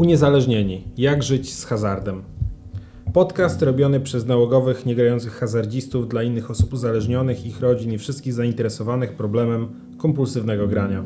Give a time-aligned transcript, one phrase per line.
[0.00, 0.82] Uniezależnieni.
[0.98, 2.22] Jak żyć z hazardem?
[3.12, 9.12] Podcast robiony przez nałogowych, niegrających hazardzistów dla innych osób uzależnionych, ich rodzin i wszystkich zainteresowanych
[9.12, 9.68] problemem
[9.98, 11.04] kompulsywnego grania.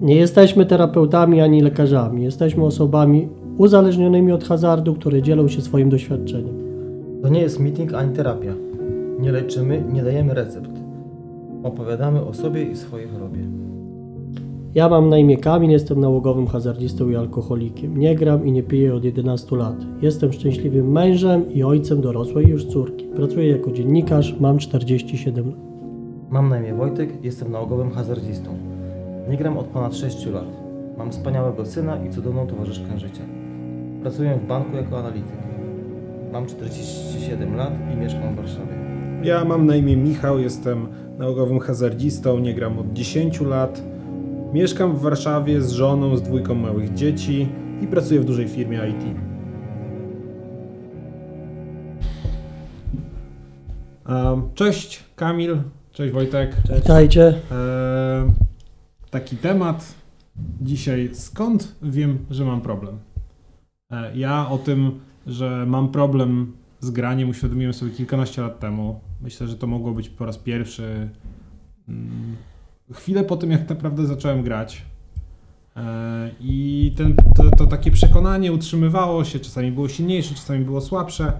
[0.00, 2.24] Nie jesteśmy terapeutami ani lekarzami.
[2.24, 6.54] Jesteśmy osobami uzależnionymi od hazardu, które dzielą się swoim doświadczeniem.
[7.22, 8.54] To nie jest meeting ani terapia.
[9.20, 10.70] Nie leczymy, nie dajemy recept.
[11.62, 13.57] Opowiadamy o sobie i swojej chorobie.
[14.74, 17.98] Ja mam na imię Kamil, jestem nałogowym hazardzistą i alkoholikiem.
[17.98, 19.76] Nie gram i nie piję od 11 lat.
[20.02, 23.04] Jestem szczęśliwym mężem i ojcem dorosłej już córki.
[23.04, 25.58] Pracuję jako dziennikarz, mam 47 lat.
[26.30, 28.50] Mam na imię Wojtek, jestem nałogowym hazardzistą.
[29.30, 30.46] Nie gram od ponad 6 lat.
[30.98, 33.22] Mam wspaniałego syna i cudowną towarzyszkę życia.
[34.02, 35.38] Pracuję w banku jako analityk.
[36.32, 38.72] Mam 47 lat i mieszkam w Warszawie.
[39.22, 40.86] Ja mam na imię Michał, jestem
[41.18, 43.82] nałogowym hazardzistą, nie gram od 10 lat.
[44.52, 47.48] Mieszkam w Warszawie z żoną, z dwójką małych dzieci
[47.82, 49.18] i pracuję w dużej firmie IT.
[54.54, 55.60] Cześć Kamil,
[55.92, 56.56] cześć Wojtek.
[56.74, 57.26] Witajcie.
[57.26, 58.32] Eee,
[59.10, 59.94] taki temat
[60.60, 61.10] dzisiaj.
[61.12, 62.98] Skąd wiem, że mam problem?
[63.90, 69.00] E, ja o tym, że mam problem z graniem, uświadomiłem sobie kilkanaście lat temu.
[69.20, 71.08] Myślę, że to mogło być po raz pierwszy.
[71.88, 72.36] mm,
[72.92, 74.82] Chwilę po tym, jak naprawdę zacząłem grać.
[75.76, 81.32] E, I ten, to, to takie przekonanie utrzymywało się, czasami było silniejsze, czasami było słabsze,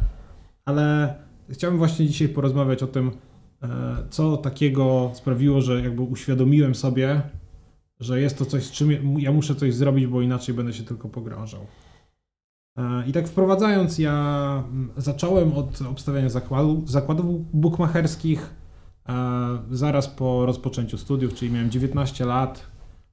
[0.64, 1.14] ale
[1.50, 3.10] chciałbym właśnie dzisiaj porozmawiać o tym,
[3.62, 3.68] e,
[4.10, 7.22] co takiego sprawiło, że jakby uświadomiłem sobie,
[8.00, 11.08] że jest to coś, z czym ja muszę coś zrobić, bo inaczej będę się tylko
[11.08, 11.60] pogrążał.
[12.76, 18.50] E, I tak wprowadzając, ja mm, zacząłem od obstawiania zakładu, zakładów bukmacherskich
[19.70, 22.66] zaraz po rozpoczęciu studiów, czyli miałem 19 lat.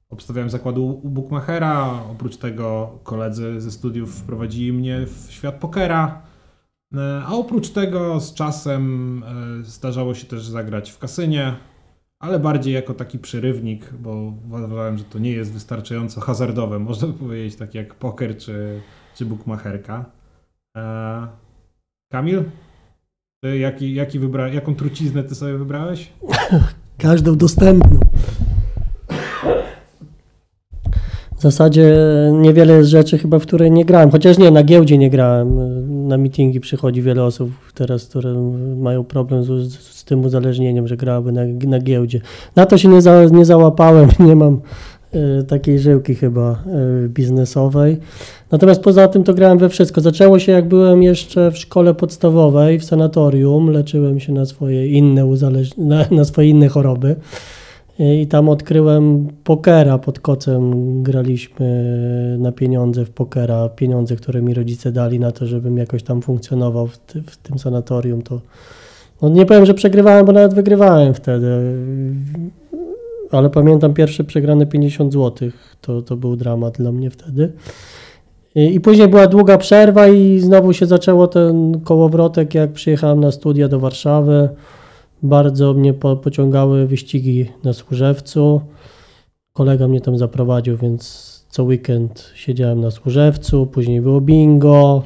[0.08, 2.02] Obstawiałem zakład u bookmachera.
[2.10, 6.22] Oprócz tego koledzy ze studiów wprowadzili mnie w świat pokera.
[6.94, 9.22] E, A oprócz tego z czasem
[9.60, 11.56] e, zdarzało się też zagrać w kasynie,
[12.18, 17.56] ale bardziej jako taki przerywnik, bo uważałem, że to nie jest wystarczająco hazardowe, można powiedzieć,
[17.56, 18.80] tak jak poker czy,
[19.14, 20.04] czy bookmacherka.
[20.76, 21.26] E,
[22.08, 22.44] Kamil?
[23.46, 26.12] Ty jaki, jaki wybra- jaką truciznę ty sobie wybrałeś?
[26.98, 28.00] Każdą dostępną.
[31.36, 31.96] W zasadzie
[32.32, 34.10] niewiele jest rzeczy chyba, w które nie grałem.
[34.10, 35.58] Chociaż nie, na giełdzie nie grałem.
[36.08, 38.34] Na meetingi przychodzi wiele osób teraz, które
[38.76, 42.20] mają problem z, z tym uzależnieniem, że grały na, na giełdzie.
[42.56, 44.58] Na to się nie, za, nie załapałem, nie mam e,
[45.48, 47.96] takiej żyłki chyba e, biznesowej.
[48.50, 50.00] Natomiast poza tym to grałem we wszystko.
[50.00, 53.70] Zaczęło się jak byłem jeszcze w szkole podstawowej, w sanatorium.
[53.70, 55.76] Leczyłem się na swoje inne, uzależ...
[55.76, 57.16] na, na swoje inne choroby.
[57.98, 60.72] I tam odkryłem pokera pod kocem.
[61.02, 63.68] Graliśmy na pieniądze w pokera.
[63.68, 67.58] Pieniądze, które mi rodzice dali na to, żebym jakoś tam funkcjonował w, ty, w tym
[67.58, 68.22] sanatorium.
[68.22, 68.40] To
[69.22, 71.46] no nie powiem, że przegrywałem, bo nawet wygrywałem wtedy.
[73.30, 75.50] Ale pamiętam pierwsze przegrane 50 zł.
[75.80, 77.52] To, to był dramat dla mnie wtedy.
[78.54, 83.32] I i później była długa przerwa i znowu się zaczęło ten kołowrotek, jak przyjechałem na
[83.32, 84.48] studia do Warszawy.
[85.22, 88.60] Bardzo mnie po, pociągały wyścigi na Służewcu.
[89.52, 93.66] Kolega mnie tam zaprowadził, więc co weekend siedziałem na Służewcu.
[93.66, 95.02] Później było bingo.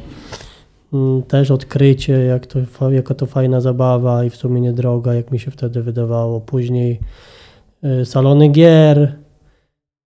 [0.92, 5.38] Mm, Też odkrycie, jak to, jaka to fajna zabawa i w sumie niedroga, jak mi
[5.38, 6.40] się wtedy wydawało.
[6.40, 7.00] Później
[8.04, 9.16] salony gier,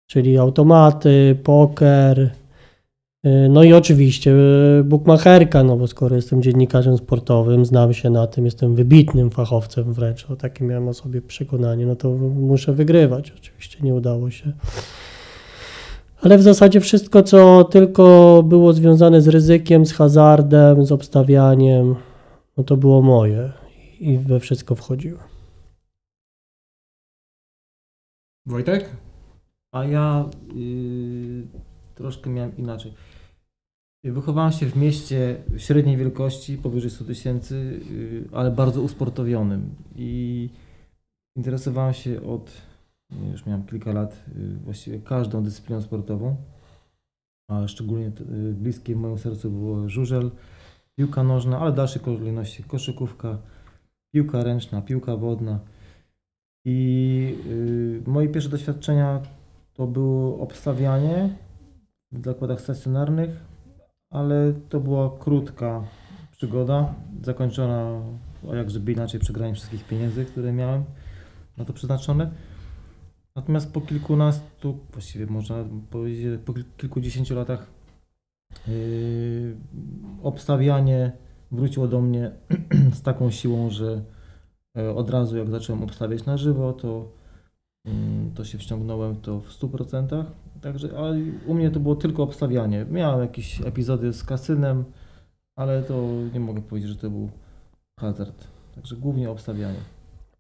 [0.08, 2.20] czyli automaty, poker.
[3.26, 4.32] Y, No i oczywiście
[4.80, 9.94] y, bukmacherka, no bo skoro jestem dziennikarzem sportowym, znam się na tym, jestem wybitnym fachowcem
[9.94, 13.34] wręcz, o takie miałem o sobie przekonanie, no to muszę wygrywać.
[13.38, 14.52] Oczywiście nie udało się.
[16.22, 21.96] Ale w zasadzie wszystko, co tylko było związane z ryzykiem, z hazardem, z obstawianiem,
[22.58, 23.52] no to było moje
[24.00, 25.35] i we wszystko wchodziłem.
[28.46, 28.90] Wojtek?
[29.74, 31.48] A ja y,
[31.96, 32.94] troszkę miałem inaczej.
[34.04, 37.56] Wychowałem się w mieście średniej wielkości, powyżej 100 tysięcy,
[37.92, 39.76] y, ale bardzo usportowionym.
[39.96, 40.50] I
[41.36, 42.62] interesowałem się od,
[43.32, 46.36] już miałem kilka lat, y, właściwie każdą dyscypliną sportową.
[47.50, 50.32] A szczególnie y, bliskie mojemu sercu było żużel,
[50.96, 53.38] piłka nożna, ale w dalszej kolejności koszykówka,
[54.14, 55.60] piłka ręczna, piłka wodna.
[56.66, 57.38] I
[58.06, 59.22] y, moje pierwsze doświadczenia
[59.74, 61.30] to było obstawianie
[62.12, 63.30] w zakładach stacjonarnych,
[64.10, 65.84] ale to była krótka
[66.32, 68.02] przygoda, zakończona,
[68.52, 70.84] a jak żeby inaczej, przegraniem wszystkich pieniędzy, które miałem
[71.58, 72.32] na to przeznaczone.
[73.36, 75.56] Natomiast po kilkunastu, właściwie można
[75.90, 77.76] powiedzieć, po kil- kilkudziesięciu latach
[78.68, 79.58] Yy,
[80.24, 81.12] obstawianie
[81.52, 82.32] wróciło do mnie
[82.98, 84.02] z taką siłą, że
[84.96, 87.12] od razu jak zacząłem obstawiać na żywo, to,
[87.86, 90.26] mm, to się wciągnąłem to w 100%.
[90.62, 91.18] Także, ale
[91.48, 92.86] u mnie to było tylko obstawianie.
[92.92, 94.84] Miałem jakieś epizody z kasynem,
[95.56, 97.30] ale to nie mogę powiedzieć, że to był
[98.00, 98.48] hazard.
[98.76, 99.80] Także głównie obstawianie.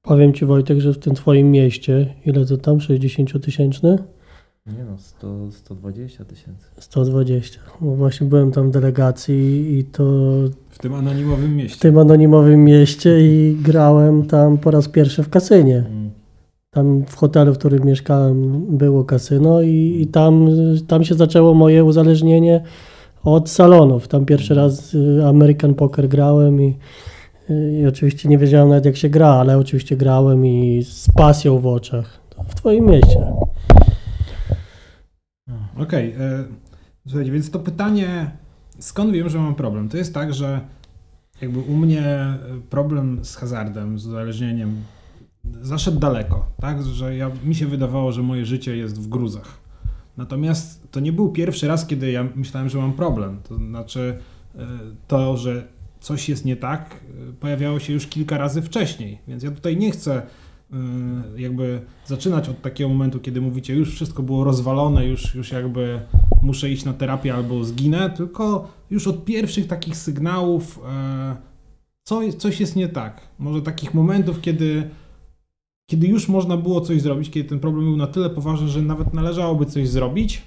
[0.02, 3.98] Powiem Ci Wojtek, że w tym Twoim mieście, ile to tam, 60-tysięczny?
[4.66, 6.66] Nie no, 100, 120 tysięcy.
[6.80, 7.60] 120.
[7.82, 10.04] No właśnie byłem tam w delegacji i to
[10.70, 11.80] W tym anonimowym w mieście.
[11.80, 15.78] tym anonimowym mieście i grałem tam po raz pierwszy w kasynie.
[15.78, 16.12] Mm.
[16.72, 20.48] Tam w hotelu, w którym mieszkałem, było kasyno i, i tam,
[20.88, 22.64] tam się zaczęło moje uzależnienie
[23.24, 24.08] od salonów.
[24.08, 26.78] Tam pierwszy raz y, American Poker grałem i,
[27.50, 31.60] y, i oczywiście nie wiedziałem nawet jak się gra, ale oczywiście grałem i z pasją
[31.60, 32.20] w oczach.
[32.48, 33.45] W Twoim mieście.
[35.76, 36.44] Okej, e,
[37.08, 38.32] słuchajcie, więc to pytanie,
[38.80, 39.90] skąd wiem, że mam problem?
[39.90, 40.62] To jest tak, że
[41.42, 42.38] jakby u mnie e,
[42.70, 44.76] problem z hazardem, z uzależnieniem
[45.62, 46.84] zaszedł daleko, tak?
[46.84, 49.58] Że ja, mi się wydawało, że moje życie jest w gruzach.
[50.18, 53.40] Natomiast to nie był pierwszy raz, kiedy ja myślałem, że mam problem.
[53.44, 54.18] To znaczy
[54.56, 54.68] e,
[55.08, 55.68] to, że
[56.00, 57.00] coś jest nie tak,
[57.40, 60.22] pojawiało się już kilka razy wcześniej, więc ja tutaj nie chcę
[61.38, 66.02] jakby zaczynać od takiego momentu, kiedy mówicie, już wszystko było rozwalone, już, już jakby
[66.42, 71.36] muszę iść na terapię albo zginę, tylko już od pierwszych takich sygnałów e,
[72.04, 73.22] co, coś jest nie tak.
[73.40, 74.90] Może takich momentów, kiedy,
[75.90, 79.14] kiedy już można było coś zrobić, kiedy ten problem był na tyle poważny, że nawet
[79.14, 80.44] należałoby coś zrobić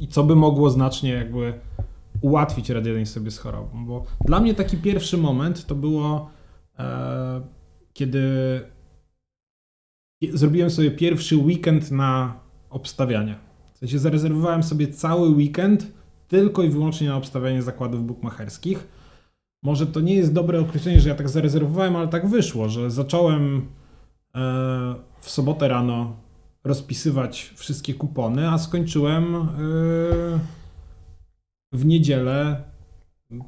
[0.00, 1.54] i co by mogło znacznie jakby
[2.20, 3.86] ułatwić radzenie sobie z chorobą.
[3.86, 6.30] Bo dla mnie taki pierwszy moment to było,
[6.78, 7.40] e,
[7.92, 8.22] kiedy
[10.32, 12.40] zrobiłem sobie pierwszy weekend na
[12.70, 13.38] obstawianie.
[13.74, 15.92] W sensie zarezerwowałem sobie cały weekend
[16.28, 18.88] tylko i wyłącznie na obstawianie zakładów bukmacherskich.
[19.62, 23.56] Może to nie jest dobre określenie, że ja tak zarezerwowałem, ale tak wyszło, że zacząłem
[24.34, 26.16] e, w sobotę rano
[26.64, 29.48] rozpisywać wszystkie kupony, a skończyłem e,
[31.72, 32.62] w niedzielę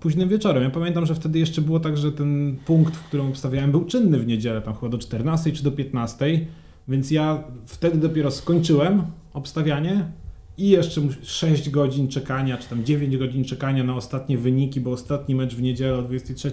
[0.01, 0.63] późnym wieczorem.
[0.63, 4.19] Ja pamiętam, że wtedy jeszcze było tak, że ten punkt, w którym obstawiałem, był czynny
[4.19, 6.47] w niedzielę, tam chyba do 14 czy do 15,
[6.89, 9.03] więc ja wtedy dopiero skończyłem
[9.33, 10.13] obstawianie
[10.59, 15.35] i jeszcze 6 godzin czekania, czy tam 9 godzin czekania na ostatnie wyniki, bo ostatni
[15.35, 16.53] mecz w niedzielę o 23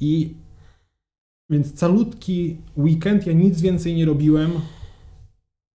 [0.00, 0.34] i
[1.50, 4.50] więc calutki weekend, ja nic więcej nie robiłem,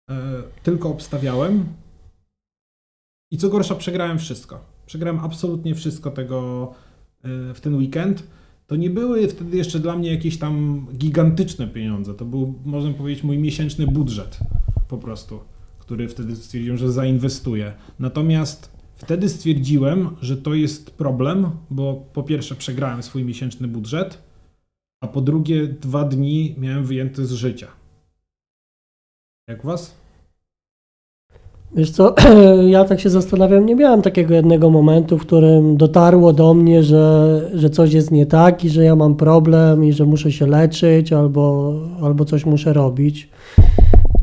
[0.09, 1.65] e, tylko obstawiałem
[3.31, 4.70] i co gorsza, przegrałem wszystko.
[4.91, 6.71] Przegrałem absolutnie wszystko tego
[7.23, 8.23] e, w ten weekend.
[8.67, 12.13] To nie były wtedy jeszcze dla mnie jakieś tam gigantyczne pieniądze.
[12.13, 14.39] To był, można powiedzieć, mój miesięczny budżet
[14.87, 15.39] po prostu,
[15.79, 17.73] który wtedy stwierdziłem, że zainwestuję.
[17.99, 24.23] Natomiast wtedy stwierdziłem, że to jest problem, bo po pierwsze przegrałem swój miesięczny budżet,
[25.01, 27.67] a po drugie dwa dni miałem wyjęte z życia.
[29.47, 30.00] Jak was?
[31.75, 32.15] Wiesz co,
[32.67, 37.41] ja tak się zastanawiam, nie miałem takiego jednego momentu, w którym dotarło do mnie, że,
[37.53, 41.13] że coś jest nie tak i że ja mam problem i że muszę się leczyć
[41.13, 43.29] albo, albo coś muszę robić.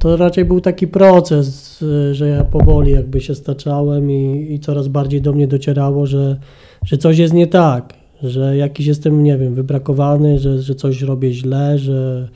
[0.01, 1.79] To raczej był taki proces,
[2.13, 6.37] że ja powoli jakby się staczałem i, i coraz bardziej do mnie docierało, że,
[6.85, 11.33] że coś jest nie tak, że jakiś jestem, nie wiem, wybrakowany, że, że coś robię
[11.33, 12.29] źle, że,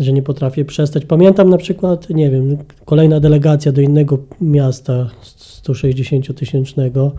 [0.00, 1.04] że nie potrafię przestać.
[1.04, 5.10] Pamiętam na przykład, nie wiem, kolejna delegacja do innego miasta
[5.62, 7.10] 160-tysięcznego.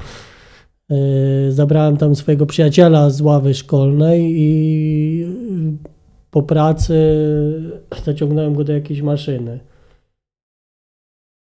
[0.90, 5.26] Yy, Zabrałem tam swojego przyjaciela z ławy szkolnej i
[6.32, 6.96] po pracy
[8.06, 9.60] zaciągnąłem go do jakiejś maszyny.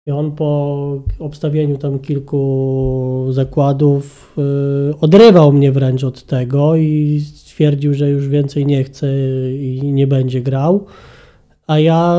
[0.06, 7.94] I on po obstawieniu tam kilku zakładów yy, odrywał mnie wręcz od tego i stwierdził,
[7.94, 9.08] że już więcej nie chce
[9.52, 10.86] i nie będzie grał.
[11.66, 12.16] A ja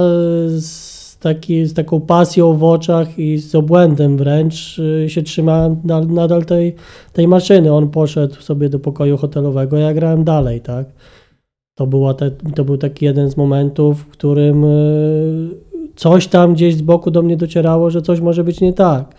[0.48, 6.02] z, taki, z taką pasją w oczach i z obłędem wręcz y, się trzymałem na-
[6.02, 6.76] nadal tej,
[7.14, 7.74] tej maszyny.
[7.74, 10.88] On poszedł sobie do pokoju hotelowego, ja grałem dalej, tak?
[11.76, 15.50] To, była te, to był taki jeden z momentów, w którym y,
[15.96, 19.16] coś tam gdzieś z boku do mnie docierało, że coś może być nie tak.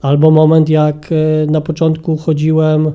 [0.00, 2.92] Albo moment, jak y, na początku chodziłem,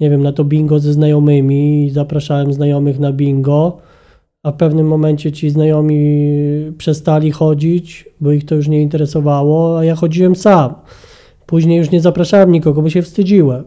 [0.00, 3.78] nie wiem, na to bingo ze znajomymi i zapraszałem znajomych na bingo,
[4.46, 5.98] a w pewnym momencie ci znajomi
[6.78, 10.74] przestali chodzić, bo ich to już nie interesowało, a ja chodziłem sam.
[11.46, 13.64] Później już nie zapraszałem nikogo, bo się wstydziłem,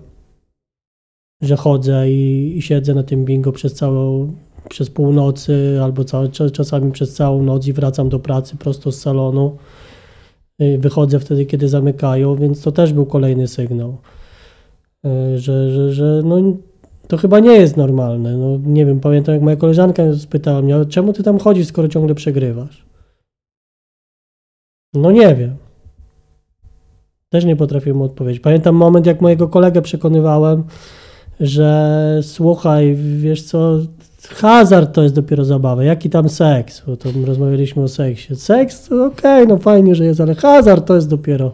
[1.41, 4.33] że chodzę i, i siedzę na tym bingo przez całą,
[4.69, 9.57] przez północy albo cza- czasami przez całą noc i wracam do pracy prosto z salonu.
[10.62, 13.98] Y, Wychodzę wtedy, kiedy zamykają, więc to też był kolejny sygnał.
[15.05, 16.36] y, że, że, że no,
[17.09, 18.37] to chyba nie jest normalne.
[18.37, 21.87] No, nie wiem, pamiętam jak moja koleżanka spytała mnie, "Ale czemu ty tam chodzisz, skoro
[21.87, 22.85] ciągle przegrywasz?
[24.93, 25.55] No nie wiem.
[27.29, 28.41] Też nie potrafiłem mu odpowiedzieć.
[28.41, 30.63] Pamiętam moment, jak mojego kolegę przekonywałem,
[31.39, 33.79] że słuchaj, wiesz co,
[34.29, 35.83] hazard to jest dopiero zabawa.
[35.83, 36.83] Jaki tam seks?
[36.87, 38.35] Bo to rozmawialiśmy o seksie.
[38.35, 41.51] Seks okej, no fajnie, że jest, ale hazard to jest dopiero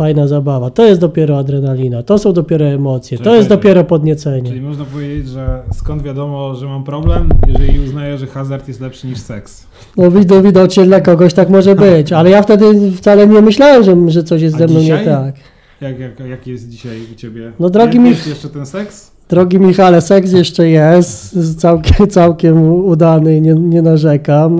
[0.00, 0.70] fajna zabawa.
[0.70, 2.02] To jest dopiero adrenalina.
[2.02, 3.18] To są dopiero emocje.
[3.18, 4.48] To jest dopiero podniecenie.
[4.48, 9.06] Czyli można powiedzieć, że skąd wiadomo, że mam problem, jeżeli uznaję, że hazard jest lepszy
[9.06, 9.66] niż seks.
[9.96, 13.96] No wido, widocznie dla kogoś tak może być, ale ja wtedy wcale nie myślałem, że,
[14.10, 15.04] że coś jest A ze mną nie dzisiaj?
[15.04, 15.34] tak.
[15.80, 17.52] Jak, jak, jak jest dzisiaj u ciebie?
[17.60, 19.10] No, drogi mi- Jest jeszcze ten seks?
[19.28, 24.58] Drogi Michale, seks jeszcze jest, całkiem, całkiem udany, nie, nie narzekam.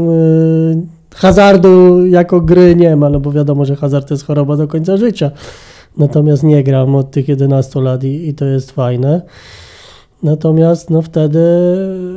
[1.14, 4.96] Hazardu jako gry nie ma, no bo wiadomo, że hazard to jest choroba do końca
[4.96, 5.30] życia.
[5.96, 9.22] Natomiast nie gram od tych 11 lat i, i to jest fajne.
[10.22, 11.40] Natomiast no wtedy,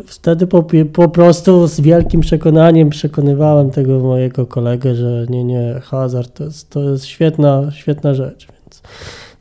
[0.06, 6.38] wtedy po, po prostu z wielkim przekonaniem przekonywałem tego mojego kolegę, że nie, nie, hazard
[6.38, 8.48] to jest, to jest świetna, świetna rzecz.
[8.48, 8.82] Więc.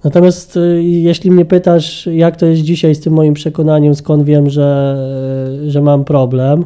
[0.05, 4.51] Natomiast y, jeśli mnie pytasz, jak to jest dzisiaj z tym moim przekonaniem, skąd wiem,
[4.51, 4.97] że,
[5.67, 6.65] że mam problem,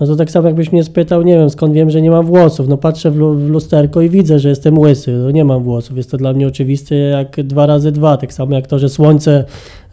[0.00, 2.68] no to tak samo jakbyś mnie spytał, nie wiem, skąd wiem, że nie mam włosów.
[2.68, 5.96] No patrzę w, lu- w lusterko i widzę, że jestem łysy, no nie mam włosów.
[5.96, 8.16] Jest to dla mnie oczywiste jak dwa razy dwa.
[8.16, 9.44] Tak samo jak to, że słońce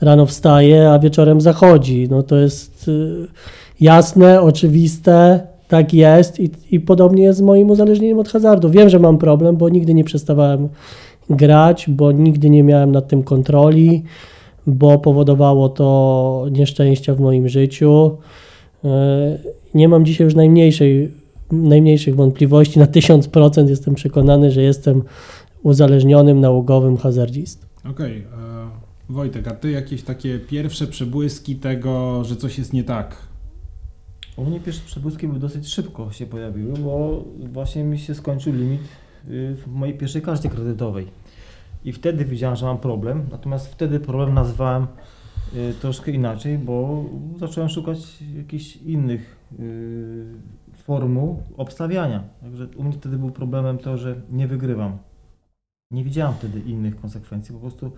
[0.02, 2.08] rano wstaje, a wieczorem zachodzi.
[2.10, 3.28] No to jest y,
[3.82, 8.70] jasne, oczywiste, tak jest i, i podobnie jest z moim uzależnieniem od hazardu.
[8.70, 10.70] Wiem, że mam problem, bo nigdy nie przestawałem
[11.30, 14.04] grać, bo nigdy nie miałem nad tym kontroli,
[14.68, 18.12] bo powodowało to nieszczęścia w moim życiu.
[18.86, 19.38] E,
[19.74, 21.12] Nie mam dzisiaj już najmniejszej,
[21.52, 22.80] najmniejszych wątpliwości.
[22.80, 25.04] Na 1000% jestem przekonany, że jestem
[25.64, 27.68] uzależnionym nałogowym hazardzistą.
[27.90, 28.18] Okej.
[28.18, 28.52] e,
[29.10, 33.18] Wojtek, a ty jakieś takie pierwsze przebłyski tego, że coś jest nie tak?
[34.38, 38.82] U mnie pierwsze przebłyski były dosyć szybko się pojawiły, bo właśnie mi się skończył limit
[38.82, 41.08] y, w mojej pierwszej karcie kredytowej.
[41.86, 44.88] I wtedy wiedziałem, że mam problem, natomiast wtedy problem nazwałem
[45.56, 47.06] y, troszkę inaczej, bo
[47.40, 47.98] zacząłem szukać
[48.38, 49.36] jakichś innych
[50.74, 52.24] formuł obstawiania.
[52.42, 54.98] Także u mnie wtedy był problemem to, że nie wygrywam.
[55.92, 57.92] Nie widziałem wtedy innych konsekwencji, po prostu.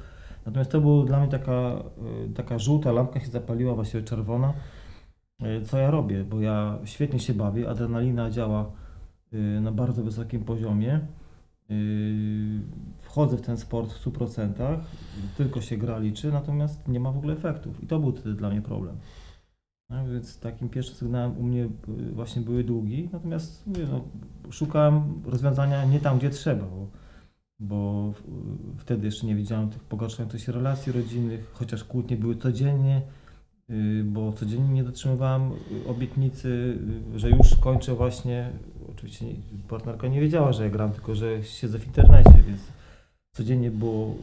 [0.45, 1.83] Natomiast to była dla mnie taka,
[2.29, 4.53] y, taka żółta lampka się zapaliła, właściwie czerwona,
[5.43, 8.72] y, co ja robię, bo ja świetnie się bawię, adrenalina działa
[9.33, 11.00] y, na bardzo wysokim poziomie.
[11.72, 12.62] Y,
[13.00, 14.79] Wchodzę w ten sport w 100%,
[15.38, 17.83] tylko się gra liczy, natomiast nie ma w ogóle efektów.
[17.83, 18.98] I to był wtedy dla mnie problem.
[19.93, 24.03] No, więc takim pierwszym sygnałem u mnie y, właśnie były długi, natomiast mówię, no,
[24.51, 26.88] szukałem rozwiązania nie tam, gdzie trzeba, bo,
[27.59, 33.01] bo w- wtedy jeszcze nie widziałem tych pogarszających się relacji rodzinnych, chociaż kłótnie były codziennie,
[33.69, 36.77] y, bo codziennie nie dotrzymywałem y, obietnicy,
[37.15, 38.50] y, że już kończę właśnie.
[38.91, 39.25] Oczywiście
[39.69, 42.62] partnerka nie wiedziała, że ja gram, tylko że siedzę w internecie, więc
[43.31, 44.15] codziennie było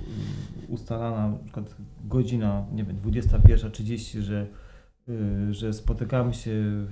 [0.68, 4.69] y, ustalana na przykład godzina, nie wiem, 21.30, że, y,
[5.50, 6.86] że spotykamy się y,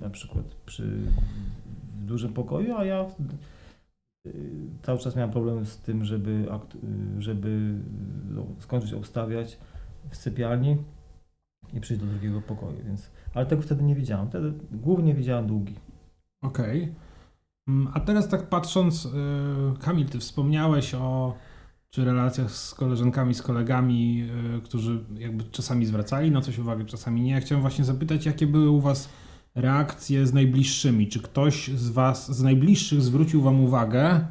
[0.00, 1.02] na przykład przy
[2.00, 3.06] w dużym pokoju, a ja
[4.26, 4.32] y,
[4.82, 6.30] cały czas miałem problem z tym, żeby,
[7.18, 7.74] y, żeby
[8.30, 9.58] no, skończyć obstawiać
[10.10, 10.76] w sypialni
[11.72, 14.28] i przyjść do drugiego pokoju, więc ale tego wtedy nie widziałem.
[14.28, 15.74] Wtedy głównie widziałem długi.
[16.42, 16.94] Okej.
[17.68, 19.10] Mm, A teraz tak patrząc, y,
[19.80, 21.34] Kamil, ty wspomniałeś o
[21.90, 24.28] czy relacjach z koleżankami, z kolegami,
[24.58, 27.40] y, którzy jakby czasami zwracali na coś uwagę, czasami nie.
[27.40, 29.08] Chciałem właśnie zapytać, jakie były u was
[29.54, 31.08] reakcje z najbliższymi?
[31.08, 34.26] Czy ktoś z was, z najbliższych zwrócił wam uwagę,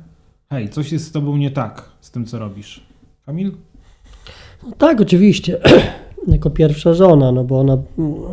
[0.50, 2.82] hej, coś jest z tobą nie tak, z tym co robisz?
[3.26, 3.52] Kamil?
[4.64, 5.60] No tak, oczywiście.
[6.28, 7.78] Jako pierwsza żona, no bo ona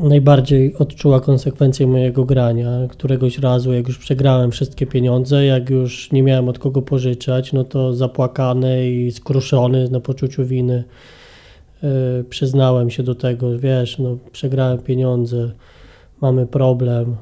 [0.02, 2.70] najbardziej odczuła konsekwencje mojego grania.
[2.88, 7.64] Któregoś razu, jak już przegrałem wszystkie pieniądze, jak już nie miałem od kogo pożyczać, no
[7.64, 10.84] to zapłakany i skruszony na poczuciu winy
[11.82, 11.88] yy,
[12.30, 15.50] przyznałem się do tego, wiesz, no przegrałem pieniądze,
[16.20, 17.16] mamy problem.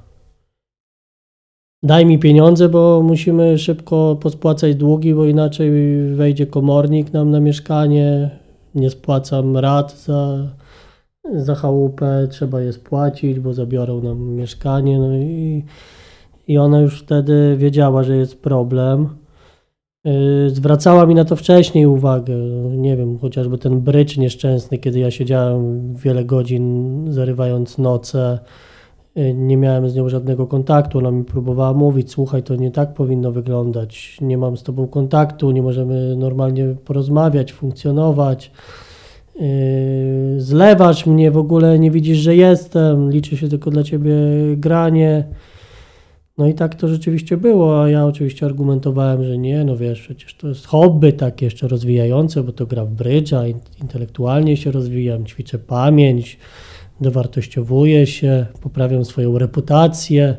[1.83, 5.71] Daj mi pieniądze, bo musimy szybko pospłacać długi, bo inaczej
[6.15, 8.31] wejdzie komornik nam na mieszkanie,
[8.75, 10.39] nie spłacam rat za,
[11.35, 14.99] za chałupę, trzeba je spłacić, bo zabiorą nam mieszkanie.
[14.99, 15.65] No i,
[16.49, 19.09] i ona już wtedy wiedziała, że jest problem.
[20.05, 22.35] Yy, Zwracała mi na to wcześniej uwagę.
[22.77, 28.39] Nie wiem, chociażby ten brycz nieszczęsny, kiedy ja siedziałem wiele godzin zarywając noce
[29.17, 30.99] Y, Nie miałem z nią żadnego kontaktu.
[30.99, 34.19] Ona mi próbowała mówić: Słuchaj, to nie tak powinno wyglądać.
[34.21, 38.51] Nie mam z tobą kontaktu, nie możemy normalnie porozmawiać, funkcjonować.
[39.41, 44.15] Yy, Zlewasz mnie, w ogóle nie widzisz, że jestem, liczy się tylko dla ciebie
[44.57, 45.25] granie.
[46.39, 50.35] No i tak to rzeczywiście było, a ja oczywiście argumentowałem, że nie, no wiesz, przecież
[50.35, 55.27] to jest hobby takie jeszcze rozwijające, bo to gra w brydża, in- intelektualnie się rozwijam,
[55.27, 56.39] ćwiczę pamięć,
[57.01, 60.37] dowartościowuję się, poprawiam swoją reputację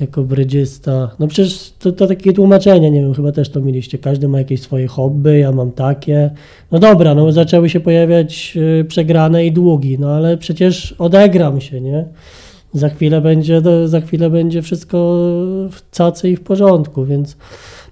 [0.00, 1.10] jako brydżysta.
[1.18, 4.60] No przecież to, to takie tłumaczenia, nie wiem, chyba też to mieliście, każdy ma jakieś
[4.60, 6.30] swoje hobby, ja mam takie.
[6.72, 11.80] No dobra, no zaczęły się pojawiać y, przegrane i długi, no ale przecież odegram się,
[11.80, 12.04] nie?
[12.72, 14.98] Za chwilę będzie, za chwilę będzie wszystko
[15.70, 17.36] w cacy i w porządku, więc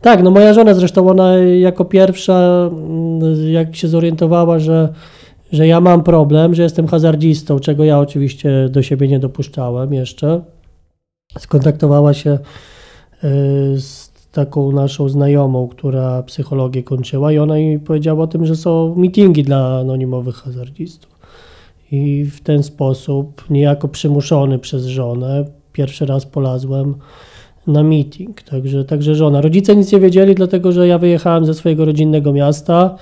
[0.01, 4.89] tak, no moja żona zresztą, ona jako pierwsza, mm, jak się zorientowała, że,
[5.53, 10.41] że ja mam problem, że jestem hazardzistą, czego ja oczywiście do siebie nie dopuszczałem jeszcze,
[11.39, 12.39] skontaktowała się y,
[13.81, 18.95] z taką naszą znajomą, która psychologię kończyła i ona mi powiedziała o tym, że są
[18.97, 21.13] meetingi dla anonimowych hazardzistów.
[21.93, 26.95] I w ten sposób, niejako przymuszony przez żonę, pierwszy raz polazłem
[27.67, 28.43] na meeting.
[28.43, 29.41] Także, także żona.
[29.41, 32.97] Rodzice nic nie wiedzieli, dlatego że ja wyjechałem ze swojego rodzinnego miasta.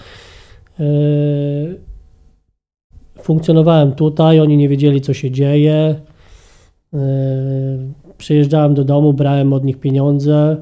[0.78, 0.86] Yy,
[3.22, 6.00] funkcjonowałem tutaj, oni nie wiedzieli, co się dzieje.
[8.20, 10.56] Przyjeżdżałem do domu, brałem od nich pieniądze.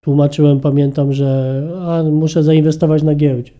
[0.00, 3.52] Tłumaczyłem, pamiętam, że a, muszę zainwestować na giełdzie.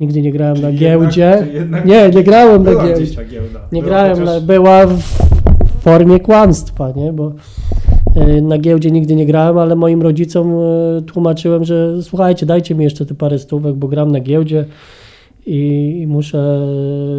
[0.00, 1.30] Nigdy nie grałem na Czyli giełdzie.
[1.30, 3.06] Jednak, jednak Nie, nie grałem na giełdzie.
[3.72, 5.02] Nie Była grałem, chociaż- na, była w
[5.80, 7.12] formie kłamstwa, nie?
[7.12, 7.32] Bo
[8.28, 10.54] y, na giełdzie nigdy nie grałem, ale moim rodzicom
[10.98, 14.64] y, tłumaczyłem, że słuchajcie, dajcie mi jeszcze te parę stówek, bo gram na giełdzie
[15.46, 16.66] i, muszę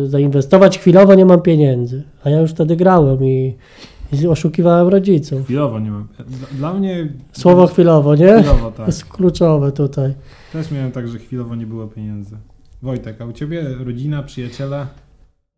[0.06, 0.80] zainwestować.
[0.80, 3.56] Chwilowo nie mam pieniędzy, a ja już wtedy grałem i
[4.32, 5.44] oszukiwałem rodziców.
[5.44, 6.08] Chwilowo nie mam.
[6.28, 7.14] Dla, dla mnie...
[7.32, 8.40] Słowo chwilowo, nie?
[8.40, 8.88] Chwilowo, To tak.
[8.88, 10.14] jest kluczowe tutaj.
[10.54, 12.38] Też miałem tak, że chwilowo nie było pieniędzy.
[12.82, 14.88] Wojtek, a u ciebie rodzina, przyjaciele?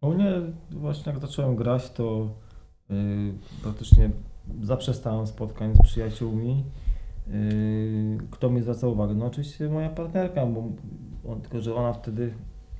[0.02, 0.32] U mnie
[0.72, 2.30] właśnie jak zacząłem grać, to
[2.90, 2.96] yy,
[3.64, 4.10] praktycznie
[4.62, 6.64] zaprzestałem spotkań z przyjaciółmi.
[7.28, 7.34] Yy,
[8.32, 9.14] kto mi zwracał uwagę?
[9.14, 10.64] No oczywiście moja partnerka, bo
[11.32, 12.34] on, tylko że ona wtedy,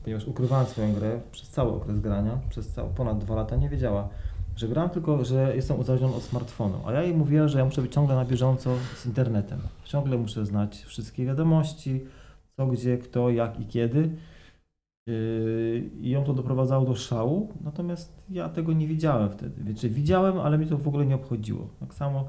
[0.04, 4.10] ponieważ ukrywałem swoją grę przez cały okres grania, przez cały, ponad dwa lata nie wiedziała,
[4.56, 6.78] że gram, tylko że jestem uzależniony od smartfonu.
[6.86, 9.60] A ja jej mówiłem, że ja muszę być ciągle na bieżąco z internetem.
[9.84, 12.02] Ciągle muszę znać wszystkie wiadomości,
[12.58, 14.10] co, gdzie, kto, jak i kiedy.
[15.08, 19.64] Yy, I ją to doprowadzało do szału, natomiast ja tego nie widziałem wtedy.
[19.64, 21.68] Znaczy, widziałem, ale mi to w ogóle nie obchodziło.
[21.80, 22.28] Tak samo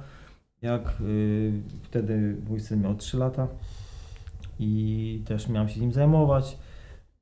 [0.62, 3.48] jak yy, wtedy mój syn miał 3 lata
[4.58, 6.58] i też miałem się nim zajmować.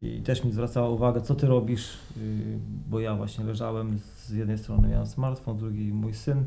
[0.03, 2.23] I też mi zwracała uwagę, co ty robisz, yy,
[2.91, 6.45] bo ja właśnie leżałem, z jednej strony miałem smartfon, z drugiej mój syn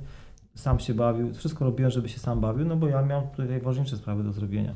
[0.56, 1.34] sam się bawił.
[1.34, 4.76] Wszystko robiłem, żeby się sam bawił, no bo ja miałem tutaj ważniejsze sprawy do zrobienia.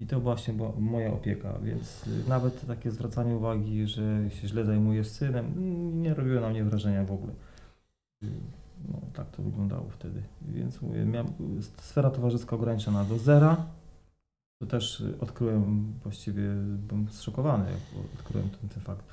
[0.00, 4.64] I to właśnie była moja opieka, więc y, nawet takie zwracanie uwagi, że się źle
[4.64, 7.32] zajmujesz synem, mm, nie robiło na mnie wrażenia w ogóle.
[8.22, 8.26] Y,
[8.88, 10.22] No, tak to wyglądało wtedy.
[10.42, 11.26] Więc mówię, miałem
[11.58, 13.66] y, sfera towarzyska ograniczona do zera.
[14.58, 16.42] To też y, odkryłem, właściwie
[16.88, 17.80] byłem zszokowany, jak
[18.18, 19.04] odkryłem ten, ten fakt.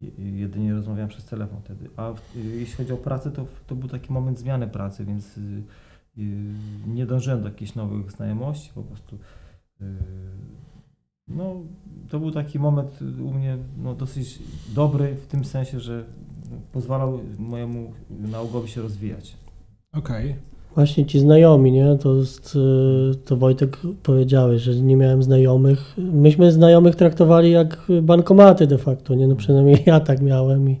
[0.00, 1.88] Je- Jedynie rozmawiałem przez telefon wtedy.
[1.96, 5.62] A y, jeśli chodzi o pracę, to, to był taki moment zmiany pracy, więc y,
[6.86, 9.18] nie dążyłem do jakichś nowych znajomości, po prostu
[11.28, 11.54] No,
[12.08, 14.38] to był taki moment u mnie no, dosyć
[14.74, 16.04] dobry w tym sensie, że
[16.72, 19.36] pozwalał mojemu nałogowi się rozwijać.
[19.92, 20.36] Okej.
[20.74, 21.98] Właśnie ci znajomi, nie?
[22.00, 25.94] To y, to Wojtek powiedziałeś, że nie miałem znajomych.
[25.98, 29.26] Myśmy znajomych traktowali jak bankomaty de facto, nie?
[29.26, 30.72] No przynajmniej ja tak miałem i,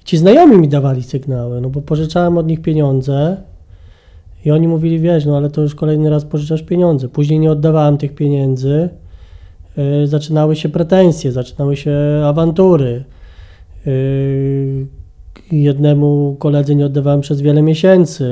[0.00, 3.36] i ci znajomi mi dawali sygnały, no bo pożyczałem od nich pieniądze
[4.44, 7.08] i oni mówili, wiesz, no ale to już kolejny raz pożyczasz pieniądze.
[7.08, 8.88] Później nie oddawałem tych pieniędzy,
[9.78, 13.04] y, zaczynały się pretensje, zaczynały się awantury.
[13.86, 14.86] Y,
[15.52, 18.24] Jednemu koledze nie oddawałem przez wiele miesięcy,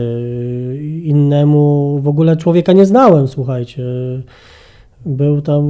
[1.03, 3.83] innemu w ogóle człowieka nie znałem, słuchajcie.
[5.07, 5.63] Był tam,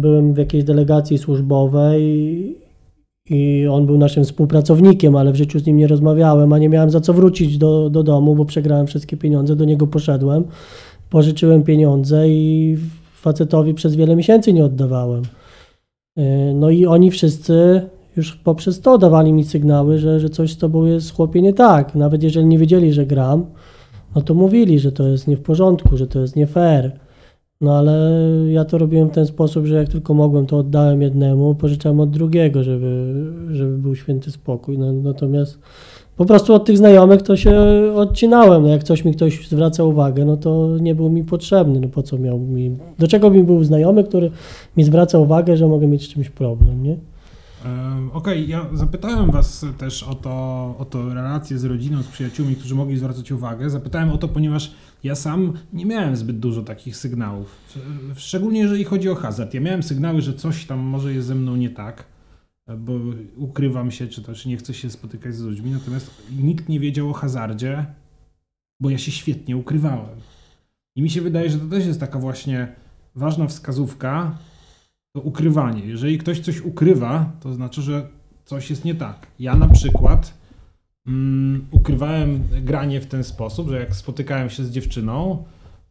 [0.00, 2.02] byłem w jakiejś delegacji służbowej
[3.30, 6.90] i on był naszym współpracownikiem, ale w życiu z nim nie rozmawiałem, a nie miałem
[6.90, 10.44] za co wrócić do, do domu, bo przegrałem wszystkie pieniądze, do niego poszedłem,
[11.10, 12.76] pożyczyłem pieniądze i
[13.14, 15.22] facetowi przez wiele miesięcy nie oddawałem.
[16.16, 17.82] Yy, No i oni wszyscy
[18.16, 21.94] już poprzez to dawali mi sygnały, że, że coś z tobą jest chłopie nie tak.
[21.94, 23.46] Nawet jeżeli nie wiedzieli, że gram,
[24.14, 26.92] no to mówili, że to jest nie w porządku, że to jest nie fair.
[27.60, 28.10] No ale
[28.48, 32.10] ja to robiłem w ten sposób, że jak tylko mogłem, to oddałem jednemu, pożyczałem od
[32.10, 33.14] drugiego, żeby,
[33.50, 34.78] żeby był święty spokój.
[34.78, 35.58] No, natomiast
[36.16, 37.62] po prostu od tych znajomych to się
[37.94, 38.62] odcinałem.
[38.62, 41.80] No, jak coś mi ktoś zwraca uwagę, no to nie był mi potrzebny.
[41.80, 42.76] No po co miał mi.
[42.98, 44.30] Do czego mi był znajomy, który
[44.76, 46.96] mi zwraca uwagę, że mogę mieć z czymś problem, nie?
[48.12, 50.30] Okej, ja zapytałem was też o to,
[50.78, 53.70] o to relacje z rodziną, z przyjaciółmi, którzy mogli zwracać uwagę.
[53.70, 54.74] Zapytałem o to, ponieważ
[55.04, 57.56] ja sam nie miałem zbyt dużo takich sygnałów.
[58.16, 59.54] Szczególnie jeżeli chodzi o hazard.
[59.54, 62.04] Ja miałem sygnały, że coś tam może jest ze mną nie tak,
[62.78, 62.92] bo
[63.36, 67.12] ukrywam się, czy też nie chcę się spotykać z ludźmi, natomiast nikt nie wiedział o
[67.12, 67.86] hazardzie,
[68.80, 70.20] bo ja się świetnie ukrywałem.
[70.96, 72.74] I mi się wydaje, że to też jest taka właśnie
[73.14, 74.38] ważna wskazówka,
[75.14, 75.86] to ukrywanie.
[75.86, 78.08] Jeżeli ktoś coś ukrywa, to znaczy, że
[78.44, 79.26] coś jest nie tak.
[79.38, 80.34] Ja na przykład
[81.06, 85.44] mm, ukrywałem granie w ten sposób, że jak spotykałem się z dziewczyną,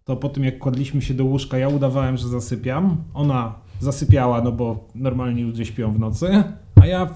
[0.03, 2.97] to po tym jak kładliśmy się do łóżka, ja udawałem, że zasypiam.
[3.13, 6.43] Ona zasypiała, no bo normalnie ludzie śpią w nocy,
[6.81, 7.09] a ja,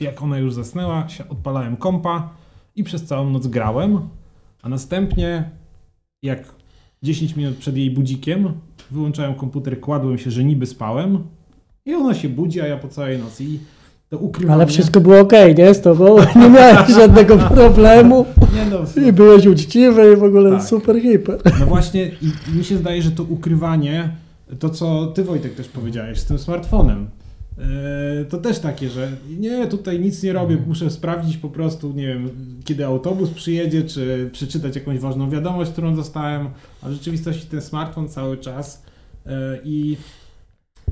[0.00, 2.30] jak ona już zasnęła, się odpalałem kompa
[2.74, 4.00] i przez całą noc grałem,
[4.62, 5.50] a następnie
[6.22, 6.54] jak
[7.02, 8.52] 10 minut przed jej budzikiem
[8.90, 11.35] wyłączałem komputer, kładłem się, że niby spałem
[11.86, 13.58] i ona się budzi, a ja po całej nocy i
[14.10, 14.54] to ukrywanie...
[14.54, 15.74] Ale wszystko było ok, nie?
[15.74, 20.62] Z tobą nie miałeś żadnego problemu Nie no, i byłeś uczciwy i w ogóle Tak.
[20.62, 21.40] super hiper.
[21.60, 24.10] no właśnie i, mi się zdaje, że to ukrywanie,
[24.58, 27.08] to co ty Wojtek też powiedziałeś z tym smartfonem,
[27.58, 27.64] yy,
[28.24, 32.30] to też takie, że nie, tutaj nic nie robię, muszę sprawdzić po prostu, nie wiem,
[32.64, 36.48] kiedy autobus przyjedzie, czy przeczytać jakąś ważną wiadomość, którą dostałem,
[36.82, 38.82] a w rzeczywistości ten smartfon cały czas
[39.26, 39.32] yy,
[39.64, 39.96] i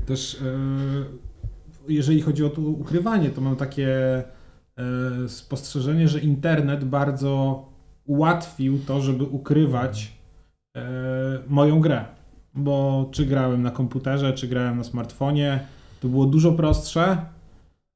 [0.05, 0.41] też
[1.87, 4.23] yy, jeżeli chodzi o to ukrywanie, to mam takie
[5.21, 7.65] yy, spostrzeżenie, że internet bardzo
[8.05, 10.11] ułatwił to, żeby ukrywać
[10.77, 10.83] e,
[11.47, 12.05] moją grę.
[12.53, 15.59] Bo czy grałem na komputerze, czy grałem na smartfonie,
[16.01, 17.17] to było dużo prostsze.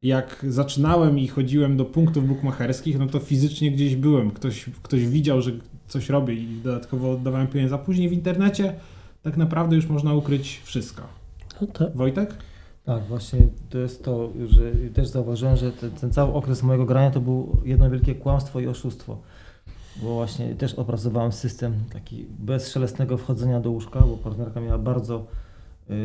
[0.01, 4.31] Jak zaczynałem i chodziłem do punktów bookmacherskich, no to fizycznie gdzieś byłem.
[4.31, 5.51] Ktoś, ktoś widział, że
[5.87, 7.75] coś robię i dodatkowo oddawałem pieniądze.
[7.75, 8.73] A później w internecie
[9.21, 11.18] tak naprawdę już można ukryć wszystko.
[11.61, 11.95] No tak.
[11.95, 12.33] Wojtek?
[12.85, 17.11] Tak, właśnie to jest to, że też zauważyłem, że ten, ten cały okres mojego grania
[17.11, 19.17] to było jedno wielkie kłamstwo i oszustwo.
[20.01, 25.25] Bo właśnie też opracowałem system taki bezszelestnego wchodzenia do łóżka, bo partnerka miała bardzo
[25.89, 25.95] yy,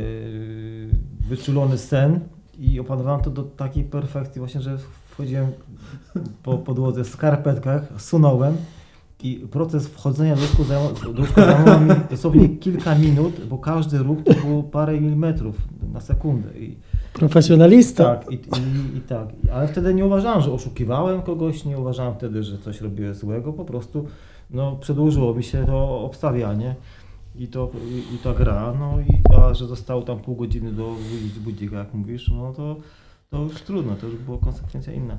[1.29, 2.21] wyczulony sen
[2.59, 5.53] i opanowałem to do takiej perfekcji właśnie, że wchodziłem
[6.43, 8.57] po podłodze w skarpetkach, sunąłem
[9.25, 10.43] i proces wchodzenia do
[11.21, 15.57] łóżka zajmował, mi dosłownie kilka minut, bo każdy ruch to było parę milimetrów
[15.93, 16.59] na sekundę.
[16.59, 16.77] I,
[17.13, 18.05] Profesjonalista.
[18.05, 19.29] tak, i, i, i tak.
[19.53, 23.65] Ale wtedy nie uważałem, że oszukiwałem kogoś, nie uważałem wtedy, że coś robiłem złego, po
[23.65, 24.07] prostu
[24.51, 26.75] no, przedłużyło mi się to obstawianie
[27.37, 30.95] i, to, i, i ta gra, no i a, że zostało tam pół godziny do
[31.45, 32.77] budzika, jak mówisz, no to,
[33.31, 35.19] to już trudno, to już była konsekwencja inna.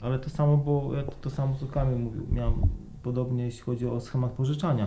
[0.00, 1.62] Ale to samo było, ja to, to samo z
[2.00, 2.54] mówił, miałem
[3.04, 4.86] podobnie jeśli chodzi o schemat pożyczania.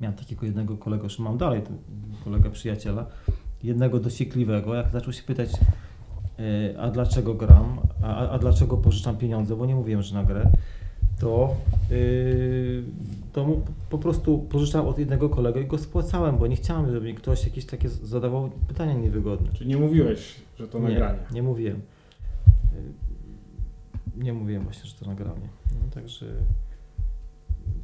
[0.00, 1.70] Miałem takiego jednego kolegę, już mam dalej, to
[2.24, 3.06] kolegę przyjaciela,
[3.62, 5.50] jednego dociekliwego, jak zaczął się pytać,
[6.38, 10.50] e, a dlaczego gram, a, a- dlaczego pożyczam pieniądze, bo nie mówiłem, że na grę,
[11.20, 11.54] to,
[11.90, 12.82] yy,
[13.32, 17.06] to mu po prostu pożyczałem od jednego kolegę i go spłacałem, bo nie chciałem, żeby
[17.06, 19.52] mi ktoś jakieś takie zadawał pytania niewygodne.
[19.52, 21.18] Czyli nie mówiłeś, że to nagranie.
[21.32, 21.80] Nie, mówiłem.
[24.16, 25.48] Yy, Nie mówiłem właśnie, że to nagranie.
[25.72, 26.26] No, także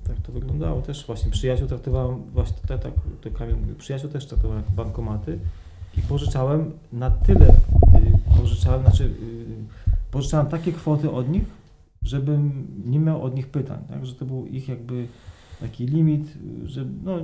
[0.09, 1.07] tak to wyglądało też.
[1.07, 5.39] Właśnie przyjaciół traktowałem, właśnie tak, tak to Kamil mówił, przyjaciół też traktowałem jak bankomaty
[5.99, 9.47] i pożyczałem na tyle, yy, pożyczałem, znaczy yy,
[10.11, 11.45] pożyczałem takie kwoty od nich,
[12.03, 14.07] żebym nie miał od nich pytań, tak?
[14.07, 15.07] że to był ich jakby
[15.61, 17.19] taki limit, yy, że no,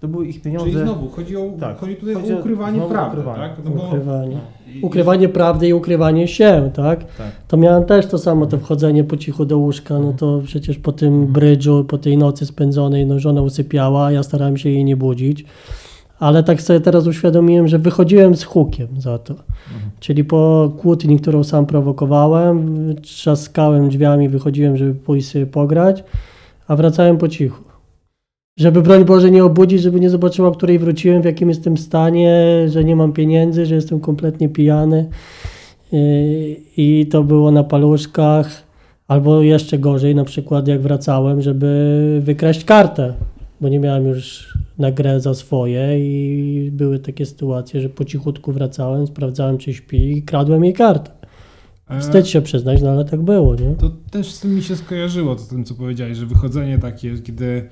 [0.00, 0.70] to były ich pieniądze.
[0.70, 1.78] Czyli znowu chodzi, o, Tak.
[1.78, 3.38] chodzi tutaj Chodzi o ukrywanie prawdy, ukrywanie.
[3.48, 3.64] tak?
[3.64, 4.38] No bo Ukrywanie.
[4.82, 6.98] Ukrywanie prawdy i ukrywanie się, tak?
[7.18, 7.30] tak.
[7.48, 10.92] To miałem też to samo, to wchodzenie po cichu do łóżka, no to przecież po
[10.92, 15.44] tym brydżu, po tej nocy spędzonej, no żona usypiała, ja starałem się jej nie budzić.
[16.18, 19.32] Ale tak sobie teraz uświadomiłem, że wychodziłem z hukiem za to.
[19.34, 19.90] Mhm.
[20.00, 26.04] Czyli po kłótni, którą sam prowokowałem, trzaskałem drzwiami, wychodziłem, żeby pójść sobie pograć,
[26.68, 27.64] a wracałem po cichu.
[28.58, 32.84] Żeby broń Boże nie obudzić, żeby nie zobaczyła, której wróciłem, w jakim jestem stanie, że
[32.84, 35.08] nie mam pieniędzy, że jestem kompletnie pijany.
[35.92, 36.00] Yy,
[36.76, 38.62] I to było na paluszkach,
[39.08, 43.14] albo jeszcze gorzej, na przykład jak wracałem, żeby wykraść kartę,
[43.60, 48.52] bo nie miałem już na grę za swoje i były takie sytuacje, że po cichutku
[48.52, 51.10] wracałem, sprawdzałem czy śpi i kradłem jej kartę.
[51.88, 53.74] E, Wstyd się przyznać, no ale tak było, nie?
[53.78, 57.68] To też z tym mi się skojarzyło, z tym co powiedziałeś, że wychodzenie takie, kiedy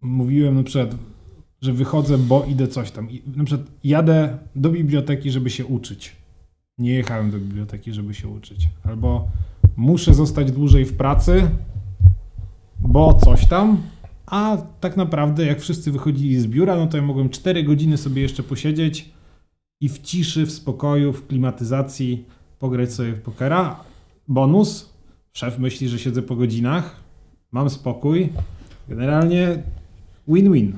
[0.00, 0.96] mówiłem na przykład,
[1.60, 3.10] że wychodzę, bo idę coś tam.
[3.10, 6.16] I na przykład jadę do biblioteki, żeby się uczyć.
[6.78, 8.68] Nie jechałem do biblioteki, żeby się uczyć.
[8.84, 9.28] Albo
[9.76, 11.50] muszę zostać dłużej w pracy,
[12.80, 13.82] bo coś tam.
[14.26, 18.22] A tak naprawdę, jak wszyscy wychodzili z biura, no to ja mogłem 4 godziny sobie
[18.22, 19.10] jeszcze posiedzieć
[19.80, 22.24] i w ciszy, w spokoju, w klimatyzacji
[22.58, 23.80] pograć sobie w pokera.
[24.28, 24.90] Bonus.
[25.32, 26.96] Szef myśli, że siedzę po godzinach.
[27.52, 28.32] Mam spokój.
[28.88, 29.62] Generalnie
[30.30, 30.72] win-win.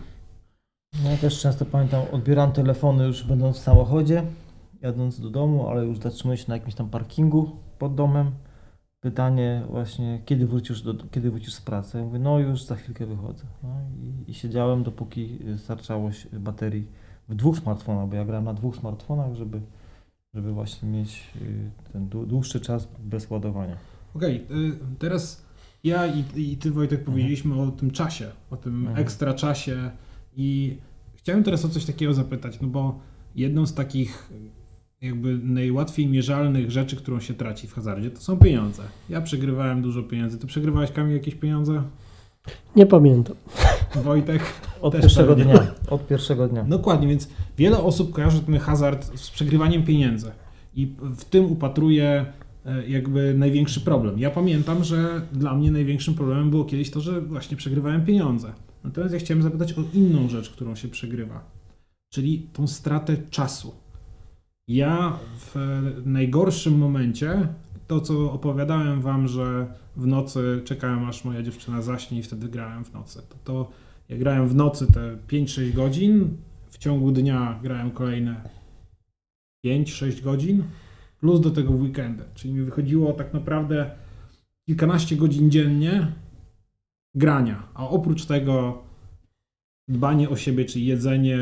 [1.04, 4.22] No, Ja też często pamiętam, odbieram telefony już będąc w samochodzie,
[4.82, 8.30] jadąc do domu, ale już zatrzymuję się na jakimś tam parkingu pod domem.
[9.00, 11.98] Pytanie właśnie, kiedy wrócisz, do, kiedy wrócisz z pracy?
[11.98, 13.44] Ja mówię, no już za chwilkę wychodzę.
[13.62, 13.68] No
[14.02, 16.86] i, I siedziałem, dopóki starczało się baterii
[17.28, 19.60] w dwóch smartfonach, bo ja grałem na dwóch smartfonach, żeby,
[20.34, 23.76] żeby właśnie mieć y, ten dłu- dłuższy czas bez ładowania.
[24.14, 25.44] Okej, y, teraz
[25.84, 28.98] ja i, i ty Wojtek powiedzieliśmy o tym czasie, o tym Mhm.
[28.98, 29.90] ekstra czasie
[30.36, 30.76] i
[31.14, 32.98] chciałem teraz o coś takiego zapytać, no bo
[33.36, 34.30] jedną z takich
[35.00, 38.82] jakby najłatwiej mierzalnych rzeczy, którą się traci w hazardzie, to są pieniądze.
[39.08, 40.38] Ja przegrywałem dużo pieniędzy.
[40.38, 41.82] Ty przegrywałeś Kamil jakieś pieniądze?
[42.76, 43.36] Nie pamiętam.
[43.94, 44.42] Wojtek?
[44.80, 45.44] Od Też pierwszego pewnie.
[45.52, 45.66] dnia.
[45.90, 46.64] Od pierwszego dnia.
[46.64, 50.30] Dokładnie, więc wiele osób kojarzy ten hazard z przegrywaniem pieniędzy
[50.74, 52.26] i w tym upatruje
[52.88, 54.18] jakby największy problem.
[54.18, 58.52] Ja pamiętam, że dla mnie największym problemem było kiedyś to, że właśnie przegrywałem pieniądze.
[58.84, 61.50] Natomiast ja chciałem zapytać o inną rzecz, którą się przegrywa,
[62.12, 63.74] czyli tą stratę czasu.
[64.68, 65.54] Ja w
[66.04, 67.48] najgorszym momencie,
[67.86, 72.84] to co opowiadałem wam, że w nocy czekałem aż moja dziewczyna zaśnie i wtedy grałem
[72.84, 73.70] w nocy, to, to
[74.08, 76.36] ja grałem w nocy te 5-6 godzin,
[76.70, 78.40] w ciągu dnia grałem kolejne
[79.66, 80.62] 5-6 godzin,
[81.22, 82.24] plus do tego weekendy.
[82.34, 83.90] Czyli mi wychodziło tak naprawdę
[84.66, 86.12] kilkanaście godzin dziennie
[87.14, 87.62] grania.
[87.74, 88.82] A oprócz tego
[89.88, 91.38] dbanie o siebie, czyli jedzenie,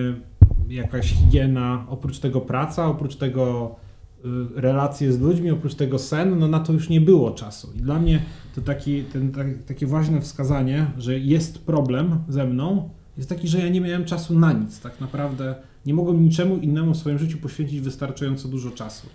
[0.69, 3.77] jakaś higiena, oprócz tego praca, oprócz tego
[4.25, 7.73] y, relacje z ludźmi, oprócz tego sen, no na to już nie było czasu.
[7.77, 8.23] I dla mnie
[8.55, 13.59] to taki, ten, tak, takie ważne wskazanie, że jest problem ze mną, jest taki, że
[13.59, 14.81] ja nie miałem czasu na nic.
[14.81, 15.55] Tak naprawdę
[15.87, 19.07] nie mogłem niczemu innemu w swoim życiu poświęcić wystarczająco dużo czasu.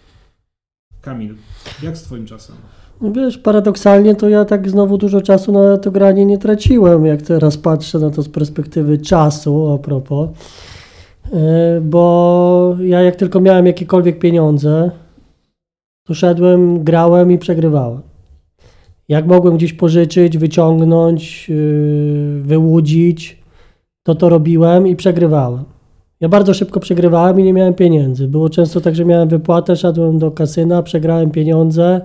[1.06, 1.36] Kamil,
[1.84, 2.56] jak z twoim czasem?
[3.02, 7.22] No Wiesz, paradoksalnie to ja tak znowu dużo czasu na to granie nie traciłem, jak
[7.22, 10.30] teraz patrzę na to z perspektywy czasu, a propos.
[11.34, 14.92] E, Bo ja jak tylko miałem jakiekolwiek pieniądze,
[16.08, 18.02] to szedłem, grałem i przegrywałem.
[19.10, 23.44] Jak mogłem gdzieś pożyczyć, wyciągnąć, yy, wyłudzić,
[24.04, 25.75] to to robiłem i przegrywałem.
[26.20, 28.28] Ja bardzo szybko przegrywałem i nie miałem pieniędzy.
[28.28, 32.02] Było często tak, że miałem wypłatę, szedłem do kasyna, przegrałem pieniądze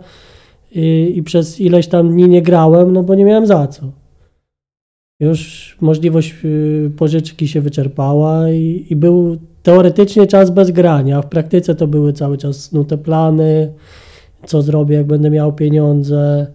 [0.73, 3.83] i, i przez ileś tam dni nie grałem, no bo nie miałem za co.
[5.21, 11.29] Już możliwość y, pożyczki się wyczerpała i, i był teoretycznie czas bez grania, a w
[11.29, 13.73] praktyce to były cały czas snute plany,
[14.47, 16.47] co zrobię, jak będę miał pieniądze,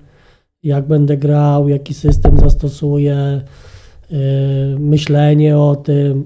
[0.63, 3.41] jak będę grał, jaki system zastosuję,
[4.11, 4.15] y,
[4.79, 6.25] myślenie o tym,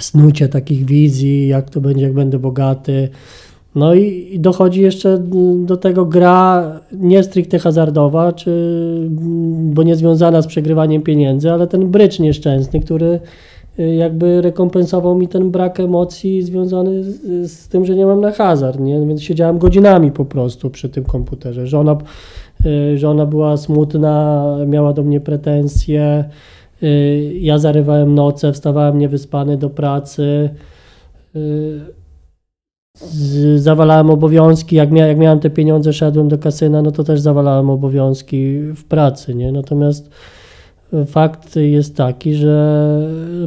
[0.00, 3.08] snucie takich wizji, jak to będzie, jak będę bogaty.
[3.76, 5.18] No i, i dochodzi jeszcze
[5.64, 8.50] do tego gra nie stricte hazardowa, czy,
[9.60, 13.20] bo nie związana z przegrywaniem pieniędzy, ale ten brycz nieszczęsny, który
[13.78, 18.32] y, jakby rekompensował mi ten brak emocji związany z, z tym, że nie mam na
[18.32, 19.06] hazard, nie?
[19.06, 21.66] więc siedziałem godzinami po prostu przy tym komputerze.
[21.66, 21.96] Żona,
[22.66, 26.24] y, żona była smutna, miała do mnie pretensje,
[27.40, 30.50] ja zarywałem noce, wstawałem niewyspany do pracy.
[31.36, 31.96] y,
[33.56, 37.70] zawalałem obowiązki, jak, mia, jak miałem te pieniądze, szedłem do kasyna, no to też zawalałem
[37.70, 39.52] obowiązki w pracy, nie?
[39.52, 40.10] Natomiast
[41.06, 42.98] fakt jest taki, że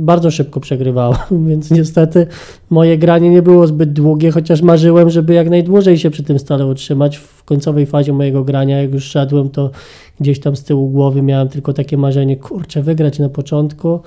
[0.01, 2.27] bardzo szybko przegrywałem, więc niestety
[2.69, 6.65] moje granie nie było zbyt długie, chociaż marzyłem, żeby jak najdłużej się przy tym stole
[6.65, 7.17] utrzymać.
[7.17, 9.71] W końcowej fazie mojego grania, jak już szedłem, to
[10.19, 13.99] gdzieś tam z tyłu głowy miałem tylko takie marzenie, kurczę, wygrać na początku,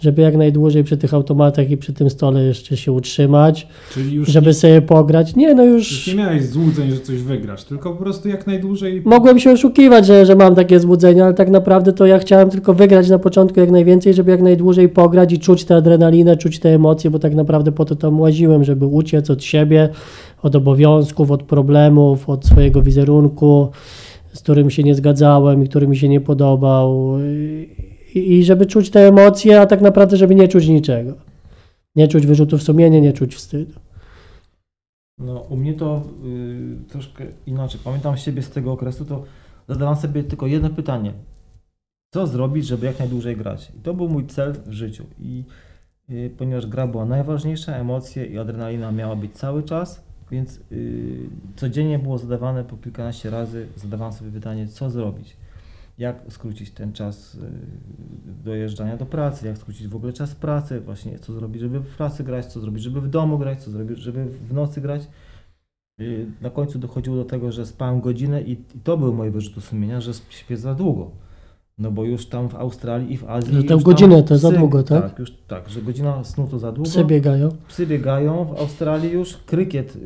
[0.00, 3.66] żeby jak najdłużej przy tych automatach i przy tym stole jeszcze się utrzymać
[4.22, 5.36] żeby sobie pograć.
[5.36, 9.02] Nie, no już już nie miałeś złudzeń, że coś wygrasz, tylko po prostu jak najdłużej.
[9.04, 12.74] mogłem się oszukiwać, że, że mam takie złudzenia, ale tak naprawdę to ja chciałem tylko
[12.74, 16.74] wygrać na początku jak najwięcej, żeby jak najdłużej pograć i czuć tę adrenalinę, czuć te
[16.74, 19.88] emocje, bo tak naprawdę po to tam łaziłem, żeby uciec od siebie,
[20.42, 23.70] od obowiązków, od problemów, od swojego wizerunku,
[24.32, 27.18] z którym się nie zgadzałem i który mi się nie podobał.
[28.14, 31.12] I, żeby czuć te emocje, a tak naprawdę, żeby nie czuć niczego.
[31.96, 33.80] Nie czuć wyrzutów sumienia, nie czuć wstydu.
[35.18, 37.80] No, u mnie to y, troszkę inaczej.
[37.84, 39.24] Pamiętam siebie z tego okresu, to
[39.68, 41.12] zadawałem sobie tylko jedno pytanie.
[42.14, 43.72] Co zrobić, żeby jak najdłużej grać?
[43.76, 45.04] I to był mój cel w życiu.
[45.18, 45.44] I
[46.10, 51.98] y, ponieważ gra była najważniejsza, emocje i adrenalina miała być cały czas, więc y, codziennie
[51.98, 55.36] było zadawane po kilkanaście razy, zadawałem sobie pytanie, co zrobić,
[56.00, 57.38] jak skrócić ten czas y,
[58.44, 62.24] dojeżdżania do pracy, jak skrócić w ogóle czas pracy, właśnie co zrobić, żeby w pracy
[62.24, 65.08] grać, co zrobić, żeby w domu grać, co zrobić, żeby w nocy grać.
[66.00, 70.00] Y, Na końcu dochodziło do tego, że spałem godzinę i, to były moje wyrzuty sumienia,
[70.00, 71.10] że śpię za długo.
[71.80, 73.54] No bo już tam w Australii i w Azji.
[73.54, 75.02] Że tę godzinę to za psy- długo, tak?
[75.02, 76.90] Tak, już, tak, że godzina snu to za długo.
[76.90, 77.48] Psy biegają.
[77.68, 79.96] Psy biegają, w Australii już krykiet,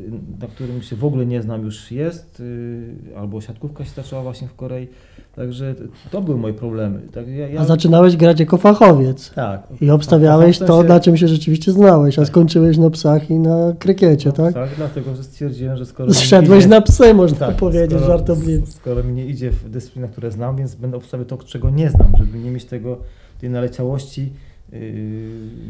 [0.41, 4.47] na którym się w ogóle nie znam, już jest, y, albo siatkówka się zaczęła właśnie
[4.47, 4.87] w Korei,
[5.35, 5.75] także
[6.11, 7.01] to były moje problemy.
[7.13, 9.31] Tak, ja, ja, A zaczynałeś grać jako fachowiec.
[9.33, 9.67] tak.
[9.81, 12.27] I obstawiałeś to, potem na się- czym się rzeczywiście znałeś, a Tak.
[12.29, 14.53] skończyłeś na psach i na krykiecie, tak?
[14.53, 16.13] Tak, dlatego, że stwierdziłem, że skoro...
[16.13, 18.67] Zszedłeś idzie- na psy, można tak, powiedzieć, skoro, żartobliwie.
[18.67, 22.11] Skoro mi nie idzie w dyscyplinach, które znam, więc będę obstawiał to, czego nie znam,
[22.17, 22.97] żeby nie mieć tego,
[23.39, 24.33] tej naleciałości
[24.71, 24.79] yy,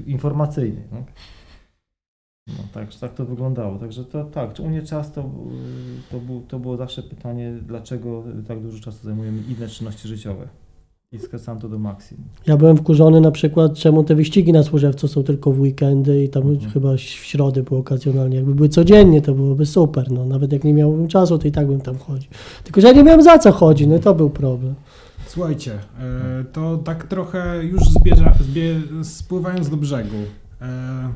[0.07, 0.83] informacyjnej.
[0.91, 1.03] Tak?
[2.47, 3.79] No tak, tak to wyglądało.
[3.79, 5.27] Także to tak, czy u mnie czas to, yy,
[6.11, 10.47] to, był, to było zawsze pytanie, dlaczego tak dużo czasu zajmujemy inne czynności życiowe.
[11.11, 12.25] I skracam to do maksimum.
[12.47, 16.29] Ja byłem wkurzony na przykład, czemu te wyścigi na Służewcu są tylko w weekendy i
[16.29, 16.71] tam Mhm.
[16.71, 18.35] chyba w środę było okazjonalnie.
[18.35, 20.11] Jakby były codziennie, to byłoby super.
[20.11, 20.25] No.
[20.25, 22.31] Nawet jak nie miałbym czasu, to i tak bym tam chodził.
[22.63, 24.75] Tylko, że ja nie miałem za co chodzić, no i to był problem.
[25.35, 30.17] Słuchajcie, e, to tak trochę już zbierza, zbie, spływając do brzegu.
[30.61, 31.13] E,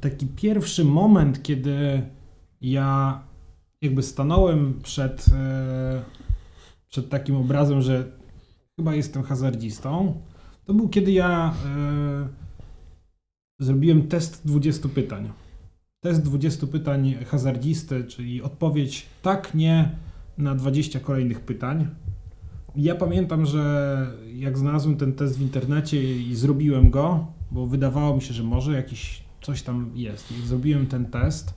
[0.00, 2.02] taki pierwszy moment, kiedy
[2.60, 3.20] ja
[3.82, 6.02] jakby stanąłem przed, e,
[6.88, 8.12] przed takim obrazem, że
[8.76, 10.20] chyba jestem hazardzistą,
[10.64, 11.54] to był kiedy ja
[13.58, 15.32] zrobiłem test 20 pytań.
[16.00, 19.90] Test 20 pytań hazardzisty, czyli odpowiedź tak, nie
[20.38, 21.88] na 20 kolejnych pytań.
[22.80, 28.22] Ja pamiętam, że jak znalazłem ten test w internecie i zrobiłem go, bo wydawało mi
[28.22, 30.32] się, że może jakiś coś tam jest.
[30.32, 31.54] I zrobiłem ten test.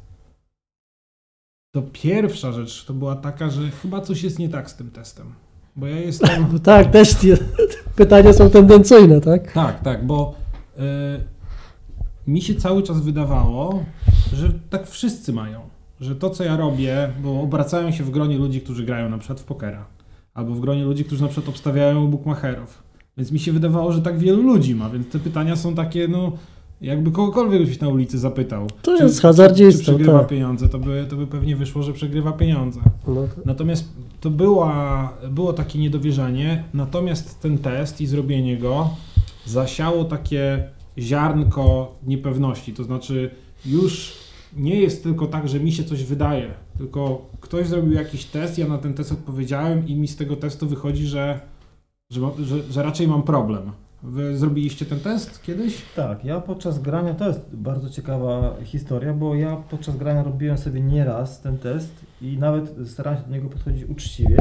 [1.76, 5.34] To pierwsza rzecz to była taka, że chyba coś jest nie tak z tym testem.
[5.76, 6.46] Bo ja jestem.
[6.54, 7.16] No tak, też
[7.96, 9.52] pytania są tendencyjne, tak?
[9.52, 10.36] Tak, tak, bo
[10.78, 10.82] y,
[12.28, 13.86] mi się cały czas wydawało,
[14.34, 15.62] że tak wszyscy mają.
[16.00, 19.40] Że to, co ja robię, bo obracają się w gronie ludzi, którzy grają na przykład
[19.40, 19.86] w pokera,
[20.34, 22.84] albo w gronie ludzi, którzy na przykład obstawiają u bookmacherów.
[23.18, 26.32] Więc mi się wydawało, że tak wielu ludzi ma, więc te pytania są takie, no,
[26.82, 28.68] jakby kogokolwiek byś na ulicy zapytał.
[28.82, 29.22] To czy- jest
[29.78, 30.28] Czy przegrywa tak.
[30.28, 32.80] pieniądze, to by, to by pewnie wyszło, że przegrywa pieniądze.
[33.08, 33.28] No to...
[33.46, 33.90] Natomiast
[34.22, 38.90] to była, było takie niedowierzanie, natomiast ten test i zrobienie go
[39.46, 40.64] zasiało takie
[41.00, 42.74] ziarnko niepewności.
[42.74, 43.30] To znaczy,
[43.66, 44.14] już
[44.58, 48.68] nie jest tylko tak, że mi się coś wydaje, tylko ktoś zrobił jakiś test, ja
[48.68, 51.40] na ten test odpowiedziałem i mi z tego testu wychodzi, że,
[52.10, 53.72] że, że, że raczej mam problem.
[54.04, 55.82] Wy zrobiliście ten test kiedyś?
[55.96, 60.82] Tak, ja podczas grania, to jest bardzo ciekawa historia, bo ja podczas grania robiłem sobie
[60.82, 64.38] nieraz ten test i nawet starałem się do niego podchodzić uczciwie.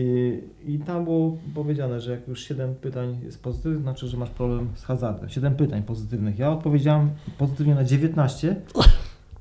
[0.00, 4.30] I, I tam było powiedziane, że jak już 7 pytań jest pozytywnych, znaczy, że masz
[4.30, 5.28] problem z hazardem.
[5.28, 6.38] 7 pytań pozytywnych.
[6.38, 8.56] Ja odpowiedziałem pozytywnie na 19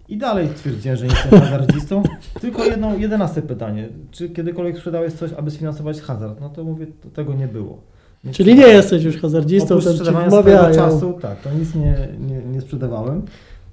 [0.09, 2.03] i dalej twierdziłem, że nie jestem hazardzistą.
[2.41, 3.89] Tylko jedno, 11 pytanie.
[4.11, 6.41] Czy kiedykolwiek sprzedałeś coś, aby sfinansować hazard?
[6.41, 7.81] No to mówię, to tego nie było.
[8.23, 10.75] Więc- Czyli nie jesteś już hazardzistą, to ci wmawiają.
[10.75, 13.21] czasu, tak, to nic nie, nie, nie sprzedawałem.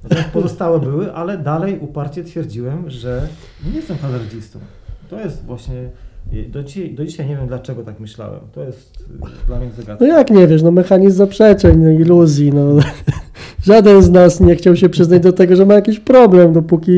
[0.02, 3.28] Natomiast pozostałe były, ale dalej uparcie twierdziłem, że
[3.66, 4.58] nie jestem hazardzistą.
[5.10, 5.74] To jest właśnie,
[6.48, 8.40] do dzisiaj, do dzisiaj nie wiem dlaczego tak myślałem.
[8.52, 10.04] To jest y, dla mnie zagadka.
[10.04, 12.62] No jak nie wiesz, no mechanizm zaprzeczeń, no iluzji, no.
[13.64, 16.90] Żaden z nas nie chciał się przyznać do tego, że ma jakiś problem, dopóki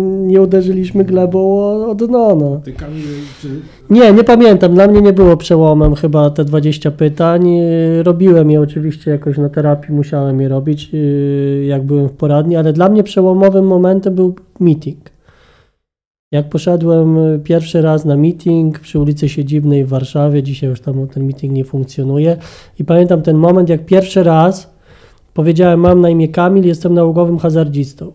[0.00, 2.60] nie uderzyliśmy glebą o, o dno, no.
[2.64, 3.02] Ty Kamil,
[3.42, 3.48] czy
[3.90, 4.74] Nie, nie pamiętam.
[4.74, 7.54] Dla mnie nie było przełomem chyba te 20 pytań.
[7.54, 12.56] Yy, Robiłem je oczywiście jakoś na terapii, musiałem je robić, yy, jak byłem w poradni,
[12.56, 15.13] ale dla mnie przełomowym momentem był meeting.
[16.32, 21.08] Jak poszedłem y, pierwszy raz na meeting przy ulicy Siedziwnej w Warszawie, dzisiaj już tam
[21.08, 22.36] ten meeting nie funkcjonuje
[22.78, 24.74] i pamiętam ten moment, jak pierwszy raz
[25.34, 28.12] powiedziałem, mam na imię Kamil, jestem nałogowym hazardzistą.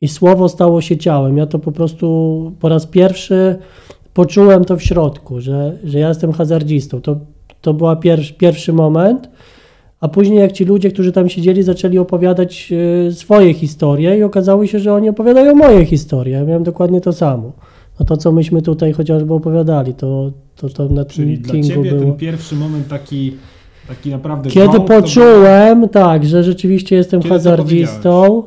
[0.00, 1.36] I słowo stało się ciałem.
[1.36, 3.58] Ja to po prostu po raz pierwszy
[4.14, 7.00] poczułem to w środku, że, że ja jestem hazardzistą.
[7.00, 7.16] To,
[7.60, 7.86] to był
[8.38, 9.28] pierwszy moment,
[10.04, 12.72] a później jak ci ludzie, którzy tam siedzieli, zaczęli opowiadać
[13.08, 16.34] e, swoje historie i okazało się, że oni opowiadają moje historie.
[16.38, 17.52] Ja miałem dokładnie to samo.
[18.00, 21.90] No to, co myśmy tutaj chociażby opowiadali, to, to, to na tym Czyli dla ciebie
[21.90, 22.00] było.
[22.00, 23.36] ten pierwszy moment taki,
[23.88, 28.42] taki naprawdę Kiedy poczułem, tak, że rzeczywiście jestem Kiedy hazardzistą,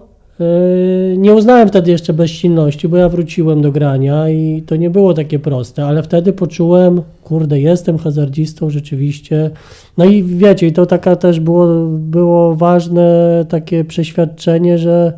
[1.18, 5.40] Nie uznałem wtedy jeszcze bezsilności, bo ja wróciłem do grania i to nie było takie
[5.40, 9.50] proste, ale wtedy poczułem, kurde, jestem hazardzistą rzeczywiście.
[9.98, 15.14] No i wiecie, i to taka też było, było ważne takie przeświadczenie, że,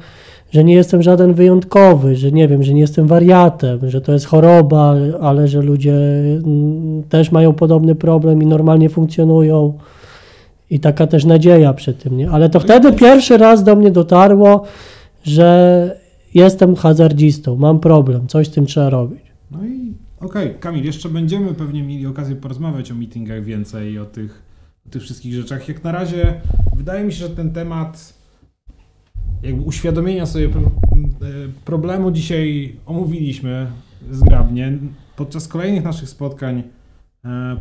[0.52, 4.26] że nie jestem żaden wyjątkowy, że nie wiem, że nie jestem wariatem, że to jest
[4.26, 9.74] choroba, ale że ludzie mm, też mają podobny problem i normalnie funkcjonują.
[10.72, 12.30] I taka też nadzieja przy tym, nie?
[12.30, 14.66] Ale to wtedy pierwszy raz do mnie dotarło,
[15.24, 16.00] że
[16.34, 19.22] jestem hazardzistą, mam problem, coś z tym trzeba robić.
[19.52, 24.06] No i okej, Kamil, jeszcze będziemy pewnie mieli okazję porozmawiać o meetingach więcej i o
[24.06, 24.42] tych,
[24.88, 25.68] o tych wszystkich rzeczach.
[25.68, 26.42] Jak na razie
[26.76, 28.14] wydaje mi się, że ten temat
[29.44, 30.50] jakby uświadomienia sobie e,
[31.66, 33.68] problemu dzisiaj omówiliśmy
[34.12, 34.78] zgrabnie.
[35.16, 36.64] Podczas kolejnych naszych spotkań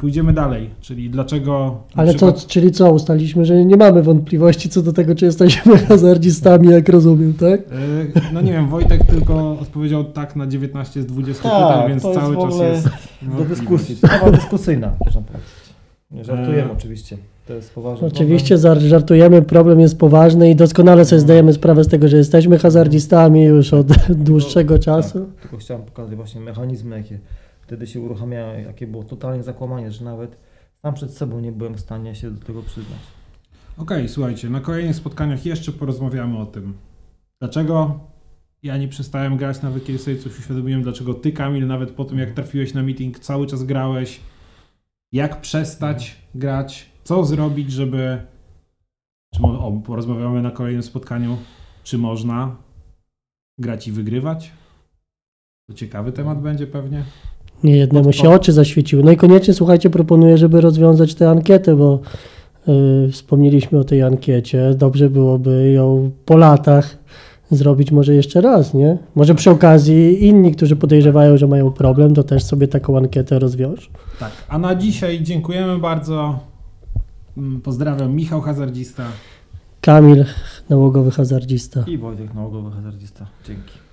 [0.00, 4.82] pójdziemy dalej, czyli dlaczego Ale to, przykład- czyli co, ustaliliśmy, że nie mamy wątpliwości co
[4.82, 7.61] do tego, czy jesteśmy hazardzistami, jak rozumiem, tak?
[7.61, 12.09] E, No nie wiem, Wojtek tylko odpowiedział tak na 19 z 20 pytań, więc to
[12.09, 12.88] jest cały czas jest
[13.38, 13.96] do dyskusji.
[13.96, 15.48] Sprawa dyskusyjna, można powiedzieć.
[16.11, 17.16] Nie żartujemy E, oczywiście.
[17.46, 21.88] To jest poważny Oczywiście zar- żartujemy, problem jest poważny i doskonale sobie zdajemy sprawę z
[21.88, 25.11] tego, że jesteśmy hazardzistami już od dłuższego czasu.
[25.12, 25.32] problem.
[25.34, 27.18] Tak, tylko chciałem pokazać właśnie mechanizmy, jakie
[27.69, 30.39] wtedy się uruchamiały, jakie było totalnie zakłamanie, że nawet
[30.83, 32.99] sam przed sobą nie byłem w stanie się do tego przyznać.
[33.79, 36.75] Okej, słuchajcie, na kolejnych spotkaniach jeszcze porozmawiamy o tym.
[37.41, 38.01] Dlaczego
[38.62, 42.19] ja nie przestałem grać, nawet kiedy sobie coś uświadomiłem, dlaczego ty, Kamil, nawet po tym
[42.19, 44.21] jak trafiłeś na meeting, cały czas grałeś.
[45.12, 46.91] Jak przestać grać?
[47.05, 48.27] Co zrobić, żeby.
[49.35, 51.37] Czy o, porozmawiamy na kolejnym spotkaniu,
[51.83, 52.57] czy można
[53.59, 54.53] grać i wygrywać?
[55.66, 57.05] To ciekawy temat będzie pewnie.
[57.64, 59.02] Nie jednemu się oczy zaświeciły.
[59.04, 62.00] No i koniecznie, słuchajcie, proponuję, żeby rozwiązać tę ankietę, bo
[63.06, 64.74] y, wspomnieliśmy o tej ankiecie.
[64.74, 66.98] Dobrze byłoby ją po latach
[67.50, 68.98] zrobić może jeszcze raz, nie?
[69.14, 73.90] Może przy okazji inni, którzy podejrzewają, że mają problem, to też sobie taką ankietę rozwiążą.
[74.20, 76.38] Tak, a na dzisiaj dziękujemy bardzo.
[77.36, 79.04] Mm, Pozdrawiam, Michał Hazardzista.
[79.80, 80.24] Kamil,
[80.68, 81.84] nałogowy hazardzista.
[81.86, 83.26] I Wojtek nałogowy hazardzista.
[83.46, 83.88] Dzięki.